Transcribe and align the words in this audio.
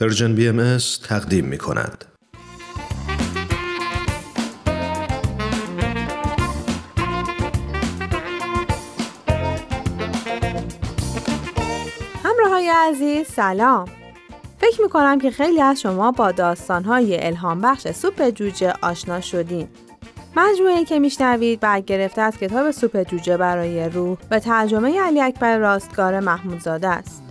Persian 0.00 0.34
BM 0.34 0.78
تقدیم 1.08 1.44
می 1.44 1.58
کند. 1.58 2.04
همراه 12.24 12.50
های 12.50 12.68
عزیز 12.68 13.26
سلام. 13.26 13.88
فکر 14.58 14.82
می 14.82 14.88
کنم 14.88 15.18
که 15.18 15.30
خیلی 15.30 15.60
از 15.60 15.80
شما 15.80 16.12
با 16.12 16.32
داستان 16.32 16.84
های 16.84 17.26
الهام 17.26 17.60
بخش 17.60 17.88
سوپ 17.88 18.30
جوجه 18.30 18.72
آشنا 18.82 19.20
شدین. 19.20 19.68
مجموعه 20.36 20.84
که 20.84 20.98
میشنوید 20.98 21.60
برگرفته 21.60 22.22
از 22.22 22.36
کتاب 22.38 22.70
سوپ 22.70 23.02
جوجه 23.02 23.36
برای 23.36 23.88
روح 23.88 24.18
و 24.30 24.38
ترجمه 24.38 25.00
علی 25.00 25.20
اکبر 25.20 25.58
راستگار 25.58 26.20
محمودزاده 26.20 26.88
است. 26.88 27.27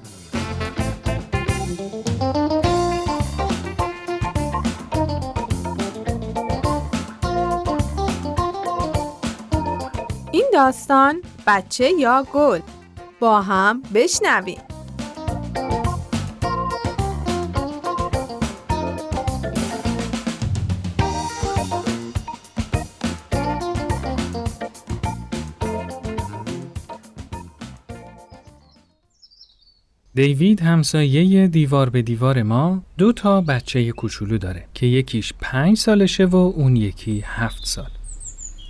این 10.32 10.46
داستان 10.54 11.22
بچه 11.48 11.90
یا 12.00 12.28
گل 12.34 12.60
با 13.20 13.42
هم 13.42 13.82
بشنویم 13.94 14.62
دیوید 30.14 30.62
همسایه 30.62 31.48
دیوار 31.48 31.90
به 31.90 32.02
دیوار 32.02 32.44
ما 32.44 32.84
دو 32.98 33.14
تا 33.14 33.42
بچه 33.42 33.92
کوچولو 33.92 34.38
داره 34.38 34.66
که 34.74 34.86
یکیش 34.86 35.34
پنج 35.40 35.78
سالشه 35.78 36.26
و 36.26 36.36
اون 36.36 36.76
یکی 36.76 37.24
هفت 37.26 37.66
سال. 37.66 37.97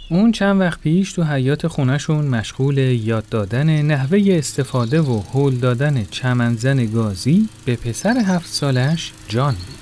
اون 0.09 0.31
چند 0.31 0.59
وقت 0.61 0.80
پیش 0.80 1.13
تو 1.13 1.23
حیات 1.23 1.67
خونشون 1.67 2.25
مشغول 2.25 2.77
یاد 2.77 3.30
دادن 3.30 3.81
نحوه 3.81 4.23
استفاده 4.27 5.02
و 5.02 5.22
هول 5.33 5.55
دادن 5.55 6.05
چمنزن 6.11 6.86
گازی 6.86 7.50
به 7.66 7.75
پسر 7.75 8.17
هفت 8.17 8.47
سالش 8.47 9.11
جان 9.28 9.53
بود. 9.53 9.78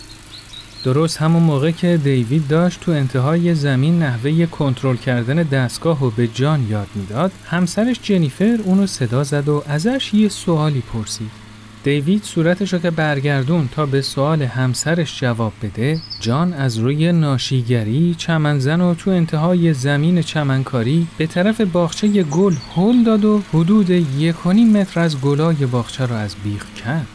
درست 0.84 1.18
همون 1.18 1.44
موقع 1.44 1.72
که 1.72 1.98
دیوید 1.98 2.48
داشت 2.48 2.80
تو 2.80 2.92
انتهای 2.92 3.56
زمین 3.56 4.00
نحوه 4.00 4.46
کنترل 4.46 4.96
کردن 4.96 5.36
دستگاه 5.36 6.06
و 6.06 6.10
به 6.10 6.28
جان 6.28 6.68
یاد 6.70 6.88
می‌داد، 6.96 7.32
همسرش 7.46 8.00
جنیفر 8.04 8.60
اونو 8.64 8.88
صدا 8.88 9.24
زد 9.24 9.50
و 9.50 9.64
ازش 9.68 10.14
یه 10.14 10.30
سوالی 10.30 10.84
پرسید. 10.94 11.45
دیوید 11.86 12.24
صورتش 12.24 12.74
رو 12.74 12.80
که 12.80 12.92
برگردون 12.92 13.70
تا 13.76 13.86
به 13.86 14.02
سوال 14.02 14.42
همسرش 14.42 15.20
جواب 15.20 15.54
بده 15.64 16.00
جان 16.20 16.54
از 16.54 16.78
روی 16.78 17.12
ناشیگری 17.12 18.16
چمنزن 18.18 18.82
و 18.82 18.94
تو 18.94 19.12
انتهای 19.12 19.74
زمین 19.74 20.22
چمنکاری 20.22 21.08
به 21.18 21.28
طرف 21.28 21.62
باغچه 21.62 22.24
گل 22.24 22.54
هل 22.76 23.04
داد 23.04 23.26
و 23.26 23.42
حدود 23.54 23.90
یک 23.90 24.48
متر 24.48 25.00
از 25.00 25.22
گلای 25.22 25.66
باغچه 25.66 26.06
رو 26.06 26.16
از 26.16 26.36
بیخ 26.44 26.74
کرد. 26.74 27.08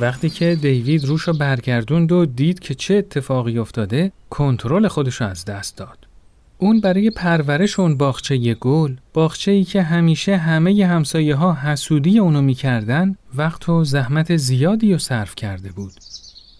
وقتی 0.00 0.30
که 0.30 0.54
دیوید 0.54 1.04
روش 1.04 1.22
رو 1.22 1.32
برگردوند 1.32 2.12
و 2.12 2.26
دید 2.26 2.58
که 2.58 2.74
چه 2.74 2.94
اتفاقی 2.94 3.58
افتاده 3.58 4.12
کنترل 4.30 4.88
خودش 4.88 5.20
رو 5.20 5.26
از 5.26 5.44
دست 5.44 5.76
داد. 5.76 6.03
اون 6.58 6.80
برای 6.80 7.10
پرورش 7.10 7.80
اون 7.80 7.96
باغچه 7.96 8.54
گل 8.54 8.96
باغچه 9.12 9.50
ای 9.50 9.64
که 9.64 9.82
همیشه 9.82 10.36
همه 10.36 10.86
همسایه 10.86 11.34
ها 11.34 11.54
حسودی 11.54 12.18
اونو 12.18 12.42
می‌کردن 12.42 13.16
وقت 13.34 13.68
و 13.68 13.84
زحمت 13.84 14.36
زیادی 14.36 14.92
رو 14.92 14.98
صرف 14.98 15.34
کرده 15.34 15.72
بود. 15.72 15.92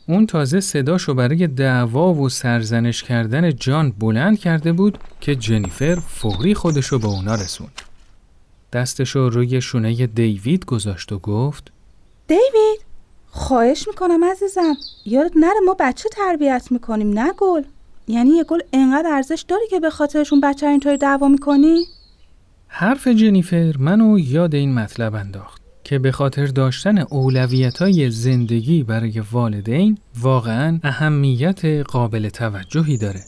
اون 0.09 0.27
تازه 0.27 0.61
صداشو 0.61 1.14
برای 1.14 1.47
دعوا 1.47 2.14
و 2.14 2.28
سرزنش 2.28 3.03
کردن 3.03 3.56
جان 3.56 3.91
بلند 3.91 4.39
کرده 4.39 4.73
بود 4.73 4.98
که 5.20 5.34
جنیفر 5.34 5.95
فوری 5.95 6.55
خودشو 6.55 6.98
به 6.98 7.06
اونا 7.06 7.35
رسوند. 7.35 7.83
دستشو 8.73 9.29
روی 9.29 9.61
شونه 9.61 10.07
دیوید 10.07 10.64
گذاشت 10.64 11.13
و 11.13 11.19
گفت 11.19 11.73
دیوید 12.29 12.85
خواهش 13.30 13.89
می‌کنم 13.89 14.24
عزیزم 14.24 14.74
یادت 15.07 15.36
نره 15.36 15.61
ما 15.67 15.77
بچه 15.80 16.08
تربیت 16.08 16.67
می‌کنیم 16.70 17.11
نه 17.19 17.33
گل 17.39 17.63
یعنی 18.09 18.31
یه 18.31 18.45
گل 18.45 18.59
انقدر 18.73 19.09
ارزش 19.09 19.45
داری 19.48 19.67
که 19.70 19.81
به 19.81 19.91
خاطرشون 19.91 20.41
بچه 20.41 20.67
اینطوری 20.67 20.97
دعوا 20.97 21.29
می‌کنی؟ 21.29 21.85
حرف 22.69 23.09
جنیفر 23.09 23.75
منو 23.79 24.19
یاد 24.19 24.55
این 24.55 24.75
مطلب 24.75 25.15
انداخت 25.15 25.63
که 25.85 25.98
به 25.98 26.13
خاطر 26.13 26.47
داشتن 26.47 26.98
اولویت 26.98 27.79
های 27.79 28.11
زندگی 28.11 28.83
برای 28.83 29.23
والدین 29.33 29.98
واقعا 30.20 30.79
اهمیت 30.83 31.64
قابل 31.64 32.29
توجهی 32.29 32.97
داره. 32.97 33.20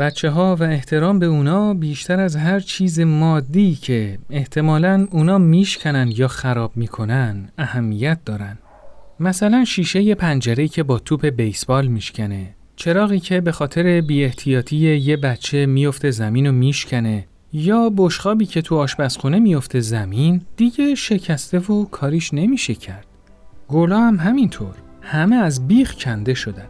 بچه 0.00 0.30
ها 0.30 0.56
و 0.60 0.62
احترام 0.62 1.18
به 1.18 1.26
اونا 1.26 1.74
بیشتر 1.74 2.20
از 2.20 2.36
هر 2.36 2.60
چیز 2.60 3.00
مادی 3.00 3.74
که 3.74 4.18
احتمالا 4.30 5.06
اونا 5.10 5.38
میشکنن 5.38 6.12
یا 6.16 6.28
خراب 6.28 6.72
می‌کنن 6.76 7.48
اهمیت 7.58 8.18
دارن. 8.24 8.58
مثلا 9.20 9.64
شیشه 9.64 10.14
پنجره 10.14 10.68
که 10.68 10.82
با 10.82 10.98
توپ 10.98 11.26
بیسبال 11.26 11.86
میشکنه 11.86 12.54
چراغی 12.80 13.20
که 13.20 13.40
به 13.40 13.52
خاطر 13.52 14.00
بیاحتیاطی 14.00 14.76
یه 14.76 15.16
بچه 15.16 15.66
میفته 15.66 16.10
زمین 16.10 16.46
و 16.46 16.52
میشکنه 16.52 17.26
یا 17.52 17.90
بشخابی 17.96 18.46
که 18.46 18.62
تو 18.62 18.76
آشپزخونه 18.76 19.38
میفته 19.38 19.80
زمین 19.80 20.42
دیگه 20.56 20.94
شکسته 20.94 21.58
و 21.58 21.84
کاریش 21.84 22.34
نمیشه 22.34 22.74
کرد. 22.74 23.06
گلا 23.68 24.00
هم 24.00 24.16
همینطور. 24.16 24.74
همه 25.02 25.36
از 25.36 25.68
بیخ 25.68 25.94
کنده 25.94 26.34
شدن. 26.34 26.66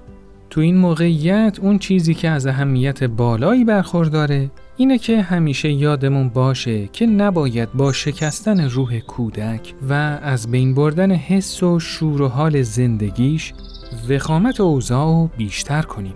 تو 0.50 0.60
این 0.60 0.76
موقعیت 0.76 1.58
اون 1.62 1.78
چیزی 1.78 2.14
که 2.14 2.28
از 2.28 2.46
اهمیت 2.46 3.04
بالایی 3.04 3.64
برخورداره 3.64 4.50
اینه 4.76 4.98
که 4.98 5.22
همیشه 5.22 5.72
یادمون 5.72 6.28
باشه 6.28 6.88
که 6.92 7.06
نباید 7.06 7.72
با 7.72 7.92
شکستن 7.92 8.60
روح 8.60 8.98
کودک 8.98 9.74
و 9.88 9.92
از 10.22 10.50
بین 10.50 10.74
بردن 10.74 11.12
حس 11.12 11.62
و 11.62 11.80
شور 11.80 12.22
و 12.22 12.28
حال 12.28 12.62
زندگیش 12.62 13.52
وخامت 14.08 14.60
اوضاع 14.60 15.28
بیشتر 15.36 15.82
کنیم. 15.82 16.14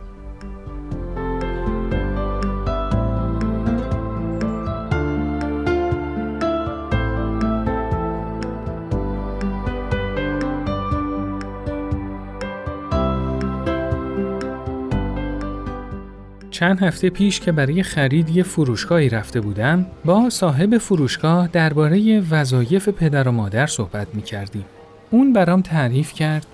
چند 16.50 16.82
هفته 16.82 17.10
پیش 17.10 17.40
که 17.40 17.52
برای 17.52 17.82
خرید 17.82 18.30
یه 18.30 18.42
فروشگاهی 18.42 19.08
رفته 19.08 19.40
بودم 19.40 19.86
با 20.04 20.30
صاحب 20.30 20.78
فروشگاه 20.78 21.48
درباره 21.48 22.20
وظایف 22.30 22.88
پدر 22.88 23.28
و 23.28 23.32
مادر 23.32 23.66
صحبت 23.66 24.06
می 24.14 24.22
کردیم. 24.22 24.64
اون 25.10 25.32
برام 25.32 25.62
تعریف 25.62 26.12
کرد 26.12 26.46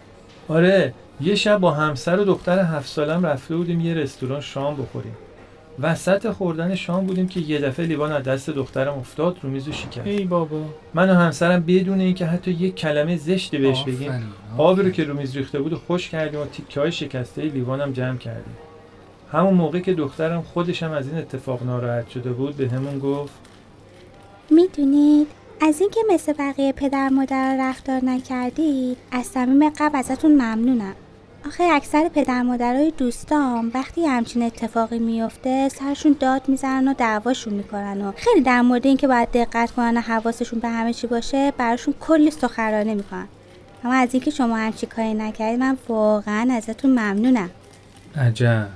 آره 0.49 0.95
یه 1.21 1.35
شب 1.35 1.59
با 1.59 1.71
همسر 1.71 2.19
و 2.19 2.25
دختر 2.25 2.59
هفت 2.59 2.89
سالم 2.89 3.27
رفته 3.27 3.57
بودیم 3.57 3.81
یه 3.81 3.95
رستوران 3.95 4.41
شام 4.41 4.77
بخوریم. 4.77 5.17
وسط 5.81 6.31
خوردن 6.31 6.75
شام 6.75 7.07
بودیم 7.07 7.29
که 7.29 7.41
یه 7.41 7.59
دفعه 7.59 7.87
لیوان 7.87 8.13
از 8.13 8.23
دست 8.23 8.51
دخترم 8.51 8.99
افتاد 8.99 9.37
رو 9.43 9.51
میز 9.51 9.69
و 9.69 9.73
شکست. 9.73 10.07
ای 10.07 10.25
بابا. 10.25 10.61
من 10.95 11.11
و 11.11 11.15
همسرم 11.15 11.65
بدون 11.67 12.01
اینکه 12.01 12.27
حتی 12.27 12.51
یه 12.51 12.71
کلمه 12.71 13.17
زشتی 13.17 13.59
بهش 13.59 13.85
بگیم 13.85 14.33
آبی 14.59 14.83
رو 14.83 14.91
که 14.91 15.05
رو 15.05 15.17
میز 15.17 15.37
ریخته 15.37 15.61
بود 15.61 15.73
و 15.73 15.77
خوش 15.77 16.09
کردیم 16.09 16.41
و 16.41 16.45
تیکه 16.45 16.81
های 16.81 16.93
شکسته 16.93 17.43
لیوانم 17.43 17.93
جمع 17.93 18.17
کردیم. 18.17 18.57
همون 19.33 19.55
موقع 19.55 19.79
که 19.79 19.95
دخترم 19.95 20.43
خودشم 20.43 20.91
از 20.91 21.09
این 21.09 21.19
اتفاق 21.19 21.63
ناراحت 21.63 22.09
شده 22.09 22.33
بود 22.33 22.57
به 22.57 22.69
همون 22.69 22.99
گفت 22.99 23.35
می‌دونید 24.51 25.27
از 25.63 25.81
اینکه 25.81 26.01
مثل 26.13 26.33
بقیه 26.33 26.73
پدر 26.73 27.09
مادر 27.09 27.57
رفتار 27.61 28.05
نکردید 28.05 28.97
از 29.13 29.27
صمیم 29.27 29.71
قبل 29.71 29.99
ازتون 29.99 30.33
ممنونم. 30.33 30.95
آخه 31.47 31.65
اکثر 31.65 32.09
پدر 32.09 32.43
مادرای 32.43 32.93
دوستام 32.99 33.71
وقتی 33.75 34.07
همچین 34.07 34.43
اتفاقی 34.43 34.99
میفته 34.99 35.69
سرشون 35.69 36.17
داد 36.21 36.43
می‌زنن 36.49 36.89
و 36.89 36.95
دعواشون 36.95 37.55
می‌کنن 37.55 38.03
و 38.03 38.13
خیلی 38.17 38.41
در 38.41 38.61
مورد 38.61 38.87
اینکه 38.87 39.07
باید 39.07 39.29
دقت 39.33 39.71
کنن 39.71 39.97
و 39.97 40.01
حواسشون 40.01 40.61
به 40.61 40.69
همه 40.69 40.93
چی 40.93 41.07
باشه 41.07 41.53
براشون 41.59 41.95
کلی 42.01 42.31
سخرانه 42.31 42.95
می‌کنن. 42.95 43.29
اما 43.85 43.95
از 43.95 44.09
اینکه 44.13 44.31
شما 44.31 44.57
همچی 44.57 44.87
کاری 44.87 45.15
نکردید 45.15 45.61
من 45.61 45.79
واقعا 45.89 46.49
ازتون 46.53 46.91
ممنونم. 46.91 47.51
عجب. 48.17 48.67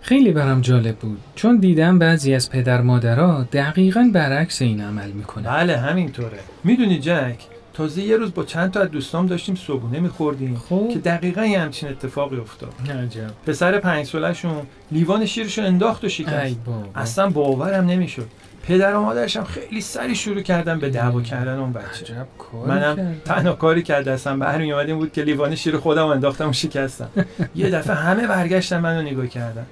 خیلی 0.00 0.32
برام 0.32 0.60
جالب 0.60 0.96
بود. 0.96 1.20
چون 1.34 1.56
دیدم 1.56 1.98
بعضی 1.98 2.34
از 2.34 2.50
پدر 2.50 2.80
مادرها 2.80 3.42
دقیقا 3.52 4.10
برعکس 4.12 4.62
این 4.62 4.80
عمل 4.80 5.10
می‌کنن. 5.10 5.44
بله 5.44 5.76
همینطوره. 5.76 6.38
می‌دونی 6.64 6.98
جک 6.98 7.36
تازه 7.74 8.02
یه 8.02 8.16
روز 8.16 8.34
با 8.34 8.44
چند 8.44 8.70
تا 8.70 8.80
از 8.80 8.90
دوستام 8.90 9.26
داشتیم 9.26 9.54
صبحونه 9.54 10.00
میخوردیم 10.00 10.62
خب. 10.68 10.88
که 10.92 10.98
دقیقا 10.98 11.44
یه 11.44 11.60
همچین 11.60 11.88
اتفاقی 11.88 12.36
افتاد. 12.36 12.72
عجب. 12.90 13.30
پسر 13.46 13.78
پنج 13.78 14.06
سالشون 14.06 14.62
لیوان 14.92 15.26
شیرشو 15.26 15.62
انداخت 15.62 16.04
و 16.04 16.08
شکست. 16.08 16.56
بابا. 16.64 16.84
اصلا 16.94 17.30
باورم 17.30 17.86
نمی‌شد. 17.86 18.26
پدر 18.62 18.94
و 18.94 19.00
مادرش 19.00 19.36
هم 19.36 19.44
خیلی 19.44 19.80
سری 19.80 20.14
شروع 20.14 20.40
کردن 20.40 20.78
به 20.78 20.90
دعوا 20.90 21.20
کردن 21.22 21.58
اون 21.58 21.72
بچه. 21.72 21.86
عجب 21.86 22.26
کاری 22.38 22.70
منم. 22.70 23.16
تنها 23.24 23.52
کاری 23.52 23.82
که 23.82 23.92
دستم 23.92 24.38
برمی 24.38 24.72
اومد 24.72 24.88
این 24.88 24.98
بود 24.98 25.12
که 25.12 25.22
لیوان 25.22 25.54
شیر 25.54 25.76
خودم 25.76 26.06
انداختم 26.06 26.48
و 26.48 26.52
شکستم. 26.52 27.08
یه 27.54 27.70
دفعه 27.70 27.96
همه 27.96 28.26
برگشتن 28.26 28.80
منو 28.80 29.02
نگاه 29.02 29.26
کردن. 29.26 29.66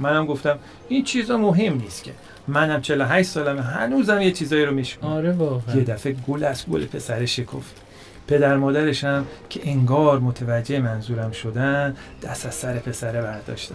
منم 0.00 0.26
گفتم 0.26 0.58
این 0.88 1.04
چیزا 1.04 1.38
مهم 1.38 1.74
نیست 1.74 2.04
که. 2.04 2.10
منم 2.48 2.80
48 2.80 3.28
سالمه. 3.28 3.62
هنوزم 3.62 4.20
یه 4.20 4.32
چیزایی 4.32 4.64
رو 4.64 4.74
میشکنم. 4.74 5.10
آره 5.10 5.32
واقعا. 5.32 5.76
یه 5.76 5.84
دفعه 5.84 6.16
گل 6.28 6.44
از 6.44 6.66
گل 6.66 6.84
پسر 6.86 7.24
شکفت. 7.24 7.82
پدر 8.28 8.56
مادرش 8.56 9.04
هم 9.04 9.26
که 9.48 9.60
انگار 9.64 10.18
متوجه 10.18 10.80
منظورم 10.80 11.30
شدن 11.30 11.94
دست 12.22 12.46
از 12.46 12.54
سر 12.54 12.74
پسره 12.74 13.22
برداشتن. 13.22 13.74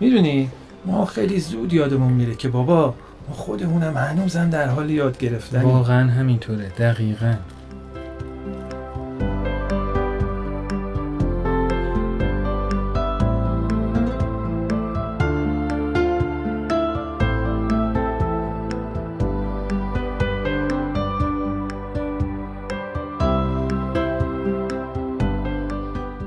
می‌دونی 0.00 0.50
ما 0.86 1.04
خیلی 1.04 1.40
زود 1.40 1.72
یادمون 1.72 2.12
میره 2.12 2.34
که 2.34 2.48
بابا 2.48 2.94
ما 3.28 3.34
خودمونم 3.34 3.96
هنوزم 3.96 4.50
در 4.50 4.68
حال 4.68 4.90
یاد 4.90 5.18
گرفتن 5.18 5.62
واقعا 5.62 6.10
همینطوره. 6.10 6.68
دقیقا. 6.78 7.34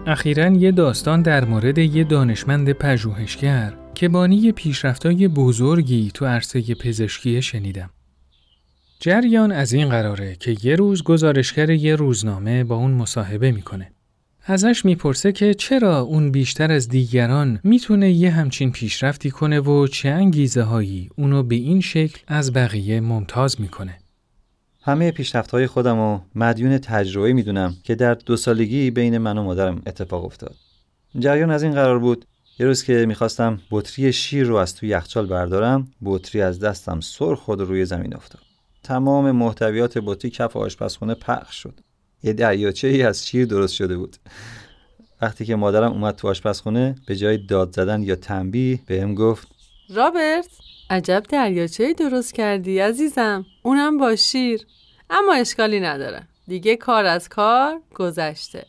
اخیرا 0.10 0.48
یه 0.48 0.72
داستان 0.72 1.22
در 1.22 1.46
مورد 1.46 1.78
یه 1.78 2.04
دانشمند 2.04 2.72
پژوهشگر 2.72 3.74
که 3.96 4.10
بانی 4.10 4.52
پیشرفتای 4.52 5.28
بزرگی 5.28 6.12
تو 6.14 6.26
عرصه 6.26 6.76
پزشکی 6.76 7.42
شنیدم. 7.42 7.90
جریان 9.00 9.52
از 9.52 9.74
این 9.74 9.90
قراره 9.90 10.36
که 10.36 10.58
یه 10.64 10.76
روز 10.76 11.04
گزارشگر 11.04 11.70
یه 11.70 11.96
روزنامه 11.96 12.64
با 12.64 12.76
اون 12.76 12.92
مصاحبه 12.92 13.52
می‌کنه. 13.52 13.92
ازش 14.46 14.86
می‌پرسه 14.86 15.32
که 15.32 15.54
چرا 15.54 16.00
اون 16.00 16.32
بیشتر 16.32 16.72
از 16.72 16.90
دیگران 16.90 17.60
می‌تونه 17.64 18.12
یه 18.12 18.32
همچین 18.32 18.72
پیشرفتی 18.72 19.32
کنه 19.32 19.60
و 19.60 19.88
چه 19.88 20.10
انگیزه 20.10 20.62
هایی 20.62 21.10
اونو 21.16 21.44
به 21.44 21.56
این 21.56 21.82
شکل 21.82 22.20
از 22.28 22.54
بقیه 22.54 23.02
ممتاز 23.02 23.62
می‌کنه. 23.62 23.98
همه 24.88 25.12
پیشرفت‌های 25.12 25.68
خودم 25.68 26.00
و 26.00 26.20
مدیون 26.36 26.78
تجربه 26.78 27.34
می‌دونم 27.34 27.76
که 27.84 27.96
در 27.96 28.14
دو 28.14 28.38
سالگی 28.38 28.92
بین 28.92 29.18
من 29.18 29.38
و 29.38 29.44
مادرم 29.44 29.82
اتفاق 29.88 30.26
افتاد. 30.26 30.56
جریان 31.20 31.52
از 31.52 31.64
این 31.64 31.74
قرار 31.74 32.00
بود 32.00 32.26
یه 32.60 32.66
روز 32.66 32.84
که 32.84 33.06
می‌خواستم 33.06 33.62
بطری 33.72 34.14
شیر 34.14 34.48
رو 34.48 34.56
از 34.56 34.76
توی 34.76 34.90
یخچال 34.90 35.26
بردارم 35.26 35.88
بطری 36.06 36.42
از 36.42 36.60
دستم 36.60 37.00
سر 37.00 37.36
خود 37.36 37.62
روی 37.62 37.86
زمین 37.86 38.16
افتاد. 38.16 38.42
تمام 38.84 39.32
محتویات 39.32 39.98
بطری 39.98 40.32
کف 40.32 40.58
آشپزخونه 40.58 41.14
پخش 41.14 41.56
شد. 41.56 41.80
یه 42.24 42.34
دریاچه 42.34 42.88
ای 42.88 43.04
از 43.04 43.28
شیر 43.28 43.46
درست 43.46 43.74
شده 43.74 43.98
بود. 43.98 44.18
وقتی 45.22 45.46
که 45.46 45.56
مادرم 45.56 45.92
اومد 45.92 46.16
تو 46.16 46.28
آشپزخونه 46.28 46.96
به 47.08 47.16
جای 47.16 47.38
داد 47.38 47.76
زدن 47.76 48.04
یا 48.04 48.16
تنبیه 48.16 48.80
بهم 48.86 49.16
گفت 49.16 49.48
رابرت! 49.90 50.48
عجب 50.90 51.24
دریاچه 51.30 51.94
درست 51.94 52.34
کردی 52.34 52.80
عزیزم. 52.80 53.46
اونم 53.64 53.98
با 53.98 54.16
شیر. 54.16 54.66
اما 55.10 55.34
اشکالی 55.34 55.80
نداره. 55.80 56.28
دیگه 56.48 56.76
کار 56.76 57.06
از 57.06 57.30
کار 57.30 57.82
گذشته. 57.96 58.66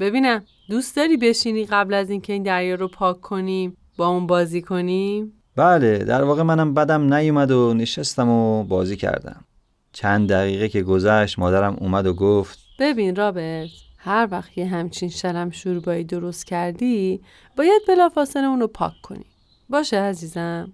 ببینم 0.00 0.44
دوست 0.70 0.96
داری 0.96 1.16
بشینی 1.16 1.64
قبل 1.64 1.94
از 1.94 2.10
اینکه 2.10 2.32
این 2.32 2.42
دریا 2.42 2.74
رو 2.74 2.88
پاک 2.88 3.20
کنیم 3.20 3.76
با 3.96 4.06
اون 4.06 4.26
بازی 4.26 4.62
کنیم؟ 4.62 5.32
بله 5.56 5.98
در 5.98 6.24
واقع 6.24 6.42
منم 6.42 6.74
بدم 6.74 7.14
نیومد 7.14 7.50
و 7.50 7.74
نشستم 7.74 8.28
و 8.28 8.64
بازی 8.64 8.96
کردم. 8.96 9.44
چند 9.92 10.28
دقیقه 10.28 10.68
که 10.68 10.82
گذشت 10.82 11.38
مادرم 11.38 11.76
اومد 11.80 12.06
و 12.06 12.14
گفت 12.14 12.58
ببین 12.78 13.16
رابرت 13.16 13.68
هر 13.98 14.28
وقت 14.30 14.58
یه 14.58 14.66
همچین 14.66 15.08
شلم 15.08 15.50
شوربایی 15.50 16.04
درست 16.04 16.46
کردی 16.46 17.20
باید 17.56 17.82
بلافاصله 17.88 18.46
اونو 18.46 18.66
پاک 18.66 18.92
کنی. 19.02 19.26
باشه 19.68 19.96
عزیزم؟ 19.96 20.72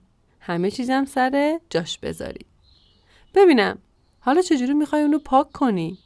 همه 0.48 0.70
چیزم 0.70 1.04
سر 1.04 1.58
جاش 1.70 1.98
بذاری. 1.98 2.46
ببینم 3.34 3.78
حالا 4.20 4.42
چجوری 4.42 4.74
می‌خوای 4.74 5.02
اونو 5.02 5.18
پاک 5.18 5.52
کنی؟ 5.52 5.98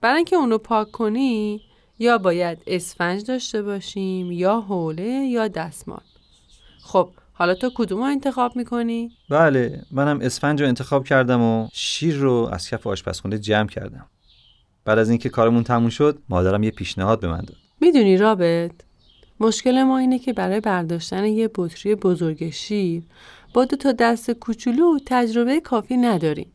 برای 0.00 0.16
اینکه 0.16 0.36
اونو 0.36 0.58
پاک 0.58 0.90
کنی 0.90 1.60
یا 1.98 2.18
باید 2.18 2.58
اسفنج 2.66 3.24
داشته 3.24 3.62
باشیم 3.62 4.32
یا 4.32 4.60
حوله 4.60 5.04
یا 5.04 5.48
دستمال. 5.48 6.02
خب 6.82 7.10
حالا 7.32 7.54
تو 7.54 7.70
کدوم 7.74 7.98
رو 7.98 8.04
انتخاب 8.04 8.56
می‌کنی؟ 8.56 9.10
بله 9.30 9.82
منم 9.90 10.20
اسفنج 10.20 10.62
رو 10.62 10.68
انتخاب 10.68 11.04
کردم 11.04 11.42
و 11.42 11.68
شیر 11.72 12.16
رو 12.16 12.48
از 12.52 12.68
کف 12.68 12.86
آشپزخونه 12.86 13.38
جمع 13.38 13.68
کردم. 13.68 14.06
بعد 14.84 14.98
از 14.98 15.08
اینکه 15.10 15.28
کارمون 15.28 15.64
تموم 15.64 15.88
شد 15.88 16.18
مادرم 16.28 16.62
یه 16.62 16.70
پیشنهاد 16.70 17.20
به 17.20 17.28
من 17.28 17.40
داد. 17.40 17.56
می‌دونی 17.80 18.16
رابط؟ 18.16 18.72
مشکل 19.40 19.82
ما 19.82 19.98
اینه 19.98 20.18
که 20.18 20.32
برای 20.32 20.60
برداشتن 20.60 21.24
یه 21.24 21.50
بطری 21.54 21.94
بزرگ 21.94 22.50
شیر 22.50 23.02
دو 23.64 23.76
تا 23.76 23.92
دست 23.92 24.30
کوچولو 24.30 24.98
تجربه 25.06 25.60
کافی 25.60 25.96
نداریم 25.96 26.52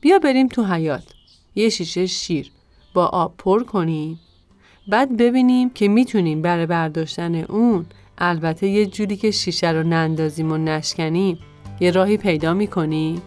بیا 0.00 0.18
بریم 0.18 0.48
تو 0.48 0.64
حیات 0.64 1.04
یه 1.54 1.68
شیشه 1.68 2.06
شیر 2.06 2.50
با 2.94 3.06
آب 3.06 3.34
پر 3.38 3.64
کنیم. 3.64 4.20
بعد 4.88 5.16
ببینیم 5.16 5.70
که 5.70 5.88
می‌تونیم 5.88 6.42
برای 6.42 6.66
برداشتن 6.66 7.34
اون 7.34 7.86
البته 8.18 8.68
یه 8.68 8.86
جوری 8.86 9.16
که 9.16 9.30
شیشه 9.30 9.70
رو 9.70 9.82
نندازیم 9.82 10.52
و 10.52 10.56
نشکنیم 10.56 11.38
یه 11.80 11.90
راهی 11.90 12.16
پیدا 12.16 12.54
می‌کنیم 12.54 13.22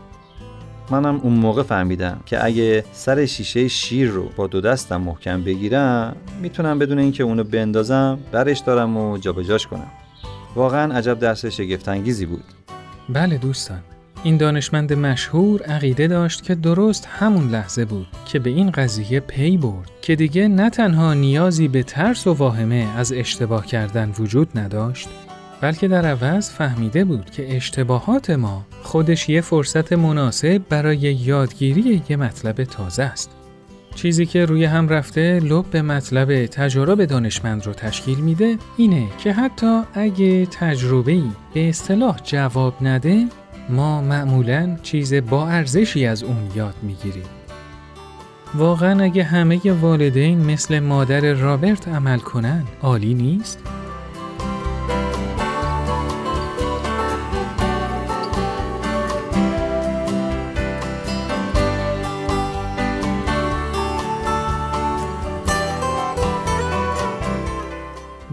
منم 0.92 1.20
اون 1.24 1.34
موقع 1.34 1.64
فهمیدم 1.64 2.22
که 2.26 2.46
اگه 2.46 2.86
سر 2.92 3.26
شیشه 3.26 3.68
شیر 3.68 4.10
رو 4.10 4.30
با 4.36 4.48
دو 4.48 4.62
دستم 4.62 5.02
محکم 5.02 5.44
بگیرم 5.44 6.16
می‌تونم 6.42 6.80
بدون 6.80 7.00
اینکه 7.00 7.24
اونو 7.24 7.44
بندازم 7.44 8.20
برش 8.32 8.60
دارم 8.60 8.98
و 8.98 9.18
جابجاش 9.18 9.68
کنم. 9.68 9.92
واقعا 10.56 10.94
عجب 10.94 11.20
درس 11.20 11.46
شگفتانگیزی 11.46 12.26
بود. 12.26 12.44
بله 13.10 13.38
دوستان 13.38 13.80
این 14.24 14.38
دانشمند 14.38 14.94
مشهور 14.94 15.64
عقیده 15.64 16.08
داشت 16.08 16.44
که 16.44 16.56
درست 16.56 17.08
همون 17.12 17.50
لحظه 17.50 17.86
بود 17.86 18.08
که 18.26 18.40
به 18.40 18.50
این 18.50 18.72
قضیه 18.72 19.20
پی 19.20 19.58
برد 19.58 19.92
که 20.02 20.16
دیگه 20.16 20.48
نه 20.48 20.70
تنها 20.70 21.14
نیازی 21.14 21.68
به 21.68 21.84
ترس 21.84 22.28
و 22.28 22.34
واهمه 22.34 22.88
از 22.98 23.14
اشتباه 23.14 23.66
کردن 23.66 24.14
وجود 24.20 24.60
نداشت 24.60 25.10
بلکه 25.62 25.88
در 25.88 26.06
عوض 26.06 26.50
فهمیده 26.50 27.06
بود 27.06 27.30
که 27.30 27.56
اشتباهات 27.56 28.30
ما 28.30 28.66
خودش 28.84 29.30
یه 29.30 29.42
فرصت 29.42 29.94
مناسب 29.94 30.62
برای 30.70 30.98
یادگیری 30.98 32.02
یه 32.10 32.18
مطلب 32.18 32.64
تازه 32.64 33.04
است. 33.04 33.45
چیزی 33.96 34.26
که 34.26 34.46
روی 34.46 34.66
هم 34.66 34.90
رفته 34.90 35.40
لب 35.40 35.66
به 35.72 35.82
مطلب 35.82 36.46
تجارب 36.46 37.06
دانشمند 37.06 37.66
رو 37.66 37.74
تشکیل 37.74 38.18
میده 38.18 38.58
اینه 38.78 39.08
که 39.20 39.34
حتی 39.34 39.82
اگه 39.94 40.46
تجربه‌ای 40.46 41.32
به 41.54 41.70
اصطلاح 41.70 42.20
جواب 42.24 42.74
نده 42.82 43.26
ما 43.70 44.02
معمولا 44.02 44.78
چیز 44.84 45.14
با 45.14 45.48
ارزشی 45.48 46.06
از 46.06 46.24
اون 46.24 46.38
یاد 46.56 46.76
می‌گیریم. 46.84 47.24
واقعا 48.56 49.04
اگه 49.04 49.24
همه 49.24 49.72
والدین 49.82 50.46
مثل 50.46 50.80
مادر 50.80 51.34
رابرت 51.34 51.88
عمل 51.88 52.20
کنن 52.20 52.64
عالی 52.82 53.14
نیست؟ 53.14 53.60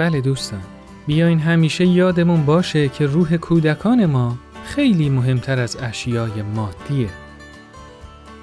بله 0.03 0.21
دوستان. 0.21 0.61
بیاین 1.07 1.39
همیشه 1.39 1.87
یادمون 1.87 2.47
باشه 2.47 2.89
که 2.89 3.07
روح 3.07 3.37
کودکان 3.37 4.07
ما 4.07 4.37
خیلی 4.65 5.09
مهمتر 5.09 5.61
از 5.61 5.77
اشیای 5.83 6.43
مادیه. 6.55 7.09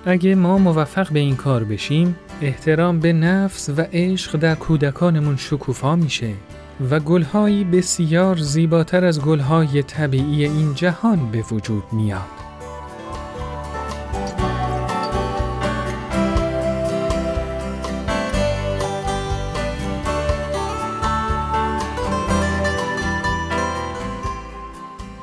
اگه 0.06 0.36
ما 0.36 0.58
موفق 0.58 1.12
به 1.12 1.20
این 1.20 1.36
کار 1.36 1.64
بشیم 1.64 2.16
احترام 2.42 3.00
به 3.00 3.14
نفس 3.14 3.70
و 3.78 3.82
عشق 3.94 4.38
در 4.38 4.56
کودکانمون 4.56 5.38
شکوفا 5.38 5.96
میشه 5.96 6.34
و 6.90 7.00
گلهایی 7.00 7.64
بسیار 7.64 8.38
زیباتر 8.38 9.06
از 9.06 9.22
گلهای 9.22 9.84
طبیعی 9.84 10.46
این 10.46 10.74
جهان 10.74 11.32
به 11.32 11.44
وجود 11.52 11.84
میاد. 11.92 12.39